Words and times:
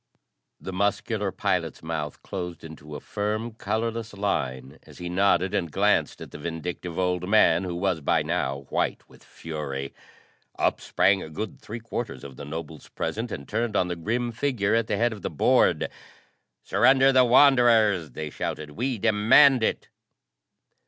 The 0.59 0.73
muscular 0.73 1.31
pilot's 1.31 1.83
mouth 1.83 2.23
closed 2.23 2.63
into 2.63 2.95
a 2.95 2.99
firm, 2.99 3.51
colorless 3.53 4.15
line 4.15 4.79
as 4.81 4.97
he 4.97 5.09
nodded 5.09 5.53
and 5.53 5.71
glanced 5.71 6.21
at 6.21 6.31
the 6.31 6.39
vindictive 6.39 6.97
old 6.97 7.29
man 7.29 7.65
who 7.65 7.75
was 7.75 8.01
by 8.01 8.23
now 8.23 8.61
white 8.69 9.07
with 9.07 9.23
fury. 9.23 9.93
Up 10.57 10.81
sprang 10.81 11.21
a 11.21 11.29
good 11.29 11.61
three 11.61 11.79
quarters 11.79 12.23
of 12.23 12.35
the 12.35 12.45
nobles 12.45 12.87
present 12.89 13.31
and 13.31 13.47
turned 13.47 13.75
on 13.75 13.89
the 13.89 13.95
grim 13.95 14.31
figure 14.31 14.73
at 14.73 14.87
the 14.87 14.97
head 14.97 15.13
of 15.13 15.21
the 15.21 15.29
board. 15.29 15.87
"Surrender 16.63 17.11
the 17.11 17.23
Wanderers!" 17.23 18.09
they 18.13 18.31
shouted. 18.31 18.71
"We 18.71 18.97
demand 18.97 19.61
it!" 19.61 19.89